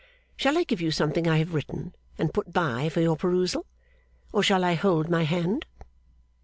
Shall 0.35 0.57
I 0.57 0.63
give 0.63 0.81
you 0.81 0.89
something 0.89 1.27
I 1.27 1.37
have 1.37 1.53
written 1.53 1.93
and 2.17 2.33
put 2.33 2.51
by 2.51 2.89
for 2.89 3.01
your 3.01 3.15
perusal, 3.15 3.67
or 4.33 4.41
shall 4.41 4.63
I 4.63 4.73
hold 4.73 5.09
my 5.11 5.25
hand? 5.25 5.67